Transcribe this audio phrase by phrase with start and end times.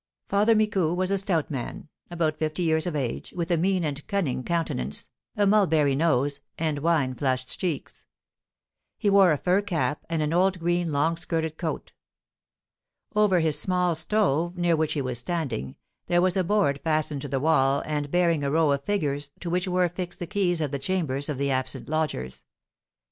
[0.29, 4.07] Father Micou was a stout man, about fifty years of age, with a mean and
[4.07, 8.07] cunning countenance, a mulberry nose, and wine flushed cheeks.
[8.97, 11.93] He wore a fur cap and an old green long skirted coat.
[13.15, 15.75] Over his small stove, near which he was standing,
[16.07, 19.51] there was a board fastened to the wall, and bearing a row of figures, to
[19.51, 22.43] which were affixed the keys of the chambers of the absent lodgers.